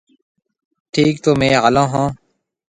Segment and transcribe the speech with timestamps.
[0.91, 2.07] ٺيڪ تو ميه هالون هون۔